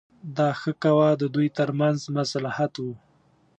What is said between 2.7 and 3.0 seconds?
و.